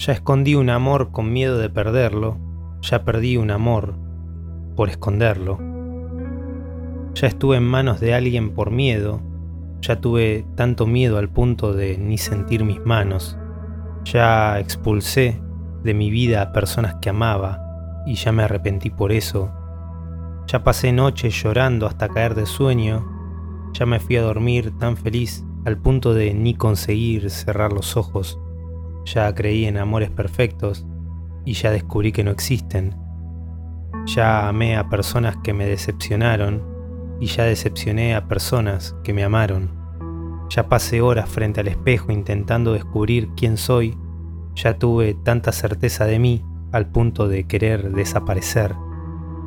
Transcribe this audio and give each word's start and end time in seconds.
Ya 0.00 0.14
escondí 0.14 0.54
un 0.54 0.70
amor 0.70 1.10
con 1.12 1.30
miedo 1.30 1.58
de 1.58 1.68
perderlo, 1.68 2.38
ya 2.80 3.04
perdí 3.04 3.36
un 3.36 3.50
amor 3.50 3.96
por 4.74 4.88
esconderlo. 4.88 5.58
Ya 7.12 7.26
estuve 7.26 7.58
en 7.58 7.64
manos 7.64 8.00
de 8.00 8.14
alguien 8.14 8.54
por 8.54 8.70
miedo, 8.70 9.20
ya 9.82 10.00
tuve 10.00 10.46
tanto 10.54 10.86
miedo 10.86 11.18
al 11.18 11.28
punto 11.28 11.74
de 11.74 11.98
ni 11.98 12.16
sentir 12.16 12.64
mis 12.64 12.80
manos. 12.80 13.36
Ya 14.04 14.58
expulsé 14.58 15.38
de 15.84 15.92
mi 15.92 16.10
vida 16.10 16.40
a 16.40 16.52
personas 16.52 16.94
que 17.02 17.10
amaba 17.10 17.60
y 18.06 18.14
ya 18.14 18.32
me 18.32 18.44
arrepentí 18.44 18.88
por 18.88 19.12
eso. 19.12 19.52
Ya 20.46 20.64
pasé 20.64 20.92
noches 20.92 21.34
llorando 21.42 21.86
hasta 21.86 22.08
caer 22.08 22.34
de 22.34 22.46
sueño, 22.46 23.06
ya 23.74 23.84
me 23.84 24.00
fui 24.00 24.16
a 24.16 24.22
dormir 24.22 24.72
tan 24.78 24.96
feliz 24.96 25.44
al 25.66 25.76
punto 25.76 26.14
de 26.14 26.32
ni 26.32 26.54
conseguir 26.54 27.28
cerrar 27.28 27.74
los 27.74 27.98
ojos. 27.98 28.40
Ya 29.04 29.34
creí 29.34 29.66
en 29.66 29.78
amores 29.78 30.10
perfectos 30.10 30.86
y 31.44 31.54
ya 31.54 31.70
descubrí 31.70 32.12
que 32.12 32.24
no 32.24 32.30
existen. 32.30 32.96
Ya 34.06 34.48
amé 34.48 34.76
a 34.76 34.88
personas 34.88 35.36
que 35.38 35.52
me 35.52 35.66
decepcionaron 35.66 36.62
y 37.20 37.26
ya 37.26 37.44
decepcioné 37.44 38.14
a 38.14 38.28
personas 38.28 38.96
que 39.04 39.12
me 39.12 39.24
amaron. 39.24 39.70
Ya 40.48 40.68
pasé 40.68 41.00
horas 41.00 41.28
frente 41.28 41.60
al 41.60 41.68
espejo 41.68 42.10
intentando 42.10 42.72
descubrir 42.72 43.28
quién 43.36 43.56
soy. 43.56 43.96
Ya 44.56 44.78
tuve 44.78 45.14
tanta 45.14 45.52
certeza 45.52 46.06
de 46.06 46.18
mí 46.18 46.44
al 46.72 46.86
punto 46.86 47.28
de 47.28 47.44
querer 47.44 47.92
desaparecer. 47.92 48.74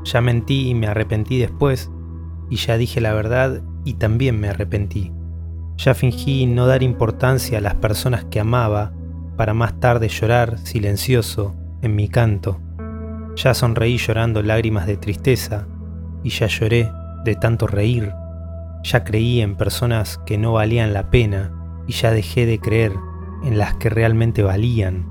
Ya 0.03 0.22
mentí 0.22 0.70
y 0.70 0.75
me 0.75 0.88
arrepentí 0.88 1.39
después. 1.39 1.91
Y 2.49 2.58
ya 2.58 2.77
dije 2.77 3.02
la 3.02 3.13
verdad 3.13 3.61
y 3.83 3.95
también 3.95 4.39
me 4.39 4.49
arrepentí. 4.49 5.11
Ya 5.77 5.94
fingí 5.94 6.45
no 6.45 6.67
dar 6.67 6.83
importancia 6.83 7.58
a 7.58 7.61
las 7.61 7.75
personas 7.75 8.25
que 8.25 8.39
amaba 8.39 8.94
para 9.35 9.53
más 9.53 9.79
tarde 9.79 10.07
llorar 10.07 10.57
silencioso 10.59 11.55
en 11.81 11.95
mi 11.95 12.07
canto. 12.07 12.59
Ya 13.35 13.53
sonreí 13.53 13.97
llorando 13.97 14.41
lágrimas 14.44 14.85
de 14.85 14.97
tristeza 14.97 15.67
y 16.23 16.30
ya 16.30 16.47
lloré 16.47 16.91
de 17.25 17.35
tanto 17.35 17.67
reír. 17.67 18.11
Ya 18.83 19.03
creí 19.03 19.41
en 19.41 19.55
personas 19.55 20.19
que 20.25 20.38
no 20.38 20.53
valían 20.53 20.93
la 20.93 21.09
pena 21.09 21.52
y 21.88 21.93
ya 21.93 22.11
dejé 22.11 22.45
de 22.45 22.59
creer 22.59 22.93
en 23.43 23.58
las 23.58 23.75
que 23.75 23.89
realmente 23.89 24.43
valían. 24.43 25.08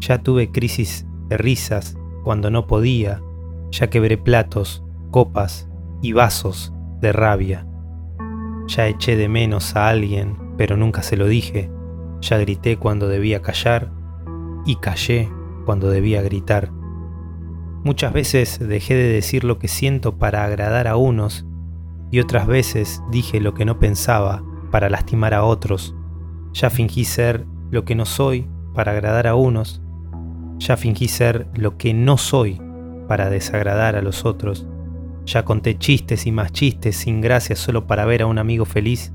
Ya 0.00 0.22
tuve 0.22 0.50
crisis 0.50 1.06
de 1.28 1.36
risas 1.36 1.96
cuando 2.24 2.50
no 2.50 2.66
podía, 2.66 3.22
ya 3.70 3.88
quebré 3.88 4.18
platos, 4.18 4.82
copas 5.10 5.68
y 6.02 6.12
vasos 6.12 6.72
de 7.00 7.12
rabia. 7.12 7.66
Ya 8.68 8.86
eché 8.88 9.16
de 9.16 9.28
menos 9.28 9.76
a 9.76 9.88
alguien, 9.88 10.36
pero 10.56 10.76
nunca 10.76 11.02
se 11.02 11.16
lo 11.16 11.26
dije. 11.26 11.70
Ya 12.28 12.38
grité 12.38 12.76
cuando 12.76 13.06
debía 13.06 13.40
callar 13.40 13.92
y 14.64 14.76
callé 14.76 15.28
cuando 15.64 15.90
debía 15.90 16.22
gritar. 16.22 16.72
Muchas 17.84 18.12
veces 18.12 18.58
dejé 18.58 18.94
de 18.94 19.12
decir 19.12 19.44
lo 19.44 19.60
que 19.60 19.68
siento 19.68 20.18
para 20.18 20.44
agradar 20.44 20.88
a 20.88 20.96
unos 20.96 21.46
y 22.10 22.18
otras 22.18 22.48
veces 22.48 23.00
dije 23.12 23.40
lo 23.40 23.54
que 23.54 23.64
no 23.64 23.78
pensaba 23.78 24.42
para 24.72 24.90
lastimar 24.90 25.34
a 25.34 25.44
otros. 25.44 25.94
Ya 26.52 26.68
fingí 26.68 27.04
ser 27.04 27.46
lo 27.70 27.84
que 27.84 27.94
no 27.94 28.04
soy 28.06 28.48
para 28.74 28.90
agradar 28.90 29.28
a 29.28 29.36
unos. 29.36 29.80
Ya 30.58 30.76
fingí 30.76 31.06
ser 31.06 31.46
lo 31.54 31.76
que 31.78 31.94
no 31.94 32.18
soy 32.18 32.60
para 33.06 33.30
desagradar 33.30 33.94
a 33.94 34.02
los 34.02 34.24
otros. 34.24 34.66
Ya 35.26 35.44
conté 35.44 35.78
chistes 35.78 36.26
y 36.26 36.32
más 36.32 36.50
chistes 36.50 36.96
sin 36.96 37.20
gracia 37.20 37.54
solo 37.54 37.86
para 37.86 38.04
ver 38.04 38.22
a 38.22 38.26
un 38.26 38.38
amigo 38.38 38.64
feliz. 38.64 39.12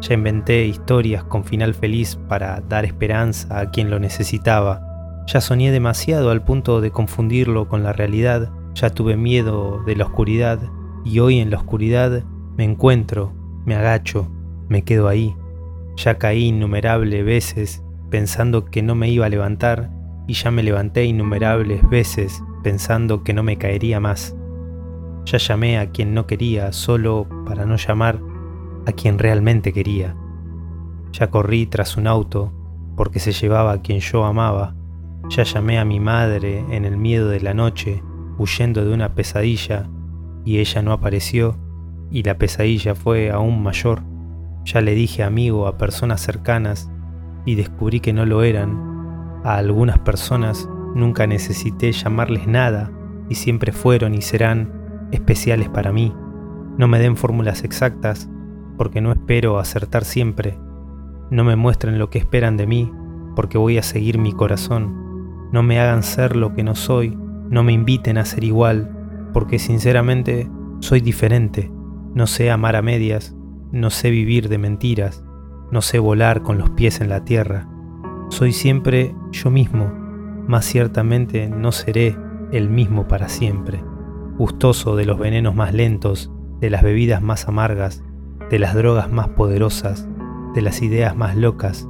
Ya 0.00 0.14
inventé 0.14 0.66
historias 0.66 1.24
con 1.24 1.44
final 1.44 1.74
feliz 1.74 2.16
para 2.28 2.60
dar 2.60 2.84
esperanza 2.84 3.58
a 3.58 3.70
quien 3.70 3.90
lo 3.90 3.98
necesitaba. 3.98 4.82
Ya 5.26 5.40
soñé 5.40 5.72
demasiado 5.72 6.30
al 6.30 6.44
punto 6.44 6.80
de 6.80 6.90
confundirlo 6.90 7.68
con 7.68 7.82
la 7.82 7.92
realidad, 7.92 8.50
ya 8.74 8.90
tuve 8.90 9.16
miedo 9.16 9.82
de 9.84 9.96
la 9.96 10.04
oscuridad 10.04 10.60
y 11.04 11.18
hoy 11.20 11.40
en 11.40 11.50
la 11.50 11.56
oscuridad 11.56 12.24
me 12.56 12.64
encuentro, 12.64 13.32
me 13.64 13.74
agacho, 13.74 14.28
me 14.68 14.82
quedo 14.82 15.08
ahí. 15.08 15.34
Ya 15.96 16.18
caí 16.18 16.46
innumerables 16.46 17.24
veces 17.24 17.82
pensando 18.10 18.66
que 18.66 18.82
no 18.82 18.94
me 18.94 19.08
iba 19.08 19.26
a 19.26 19.30
levantar 19.30 19.90
y 20.28 20.34
ya 20.34 20.50
me 20.50 20.62
levanté 20.62 21.04
innumerables 21.04 21.88
veces 21.88 22.42
pensando 22.62 23.24
que 23.24 23.32
no 23.32 23.42
me 23.42 23.56
caería 23.58 23.98
más. 23.98 24.36
Ya 25.24 25.38
llamé 25.38 25.78
a 25.78 25.90
quien 25.90 26.14
no 26.14 26.26
quería 26.26 26.72
solo 26.72 27.26
para 27.46 27.64
no 27.64 27.76
llamar 27.76 28.20
a 28.86 28.92
quien 28.92 29.18
realmente 29.18 29.72
quería. 29.72 30.16
Ya 31.12 31.30
corrí 31.30 31.66
tras 31.66 31.96
un 31.96 32.06
auto 32.06 32.52
porque 32.96 33.18
se 33.18 33.32
llevaba 33.32 33.72
a 33.72 33.82
quien 33.82 34.00
yo 34.00 34.24
amaba 34.24 34.74
ya 35.28 35.42
llamé 35.42 35.78
a 35.78 35.84
mi 35.84 35.98
madre 35.98 36.64
en 36.70 36.84
el 36.84 36.96
miedo 36.96 37.28
de 37.28 37.40
la 37.40 37.52
noche, 37.52 38.02
huyendo 38.38 38.84
de 38.84 38.94
una 38.94 39.14
pesadilla, 39.14 39.88
y 40.44 40.58
ella 40.58 40.82
no 40.82 40.92
apareció, 40.92 41.56
y 42.10 42.22
la 42.22 42.38
pesadilla 42.38 42.94
fue 42.94 43.30
aún 43.30 43.62
mayor. 43.62 44.02
Ya 44.64 44.80
le 44.80 44.94
dije 44.94 45.24
amigo 45.24 45.66
a 45.66 45.78
personas 45.78 46.20
cercanas, 46.20 46.90
y 47.44 47.56
descubrí 47.56 48.00
que 48.00 48.12
no 48.12 48.24
lo 48.24 48.44
eran. 48.44 49.40
A 49.44 49.56
algunas 49.56 49.98
personas 49.98 50.68
nunca 50.94 51.26
necesité 51.26 51.90
llamarles 51.90 52.46
nada, 52.46 52.92
y 53.28 53.34
siempre 53.34 53.72
fueron 53.72 54.14
y 54.14 54.22
serán 54.22 55.08
especiales 55.10 55.68
para 55.68 55.92
mí. 55.92 56.14
No 56.78 56.86
me 56.86 57.00
den 57.00 57.16
fórmulas 57.16 57.64
exactas, 57.64 58.28
porque 58.76 59.00
no 59.00 59.12
espero 59.12 59.58
acertar 59.58 60.04
siempre. 60.04 60.58
No 61.30 61.44
me 61.44 61.56
muestren 61.56 61.98
lo 61.98 62.10
que 62.10 62.18
esperan 62.18 62.56
de 62.56 62.66
mí, 62.66 62.92
porque 63.34 63.58
voy 63.58 63.78
a 63.78 63.82
seguir 63.82 64.18
mi 64.18 64.32
corazón. 64.32 65.50
No 65.52 65.62
me 65.62 65.80
hagan 65.80 66.02
ser 66.02 66.36
lo 66.36 66.54
que 66.54 66.62
no 66.62 66.74
soy, 66.74 67.16
no 67.50 67.62
me 67.62 67.72
inviten 67.72 68.18
a 68.18 68.24
ser 68.24 68.44
igual, 68.44 68.90
porque 69.32 69.58
sinceramente 69.58 70.50
soy 70.80 71.00
diferente, 71.00 71.70
no 72.14 72.26
sé 72.26 72.50
amar 72.50 72.76
a 72.76 72.82
medias, 72.82 73.36
no 73.72 73.90
sé 73.90 74.10
vivir 74.10 74.48
de 74.48 74.58
mentiras, 74.58 75.24
no 75.70 75.82
sé 75.82 75.98
volar 75.98 76.42
con 76.42 76.58
los 76.58 76.70
pies 76.70 77.00
en 77.00 77.08
la 77.08 77.24
tierra, 77.24 77.68
soy 78.28 78.52
siempre 78.52 79.14
yo 79.32 79.50
mismo, 79.50 79.92
más 80.48 80.64
ciertamente 80.64 81.48
no 81.48 81.72
seré 81.72 82.16
el 82.52 82.68
mismo 82.68 83.08
para 83.08 83.28
siempre, 83.28 83.84
gustoso 84.36 84.96
de 84.96 85.06
los 85.06 85.18
venenos 85.18 85.54
más 85.54 85.74
lentos, 85.74 86.32
de 86.60 86.70
las 86.70 86.82
bebidas 86.82 87.22
más 87.22 87.48
amargas, 87.48 88.02
de 88.50 88.58
las 88.58 88.74
drogas 88.74 89.10
más 89.10 89.28
poderosas, 89.28 90.08
de 90.54 90.62
las 90.62 90.82
ideas 90.82 91.16
más 91.16 91.36
locas, 91.36 91.88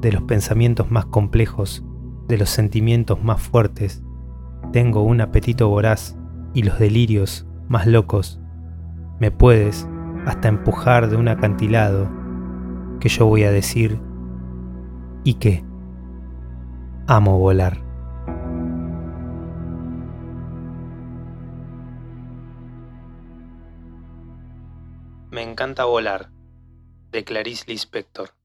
de 0.00 0.12
los 0.12 0.22
pensamientos 0.22 0.90
más 0.90 1.06
complejos, 1.06 1.84
de 2.28 2.38
los 2.38 2.50
sentimientos 2.50 3.22
más 3.22 3.40
fuertes, 3.40 4.02
tengo 4.72 5.02
un 5.02 5.20
apetito 5.20 5.68
voraz 5.68 6.16
y 6.52 6.62
los 6.62 6.78
delirios 6.78 7.46
más 7.68 7.86
locos. 7.86 8.40
Me 9.20 9.30
puedes 9.30 9.88
hasta 10.26 10.48
empujar 10.48 11.08
de 11.08 11.16
un 11.16 11.28
acantilado, 11.28 12.10
que 13.00 13.08
yo 13.08 13.26
voy 13.26 13.44
a 13.44 13.50
decir, 13.50 14.00
y 15.24 15.34
que 15.34 15.64
amo 17.06 17.38
volar. 17.38 17.85
Me 25.28 25.42
encanta 25.42 25.84
volar, 25.84 26.30
de 27.10 27.24
Clarice 27.24 27.64
Lispector. 27.66 28.35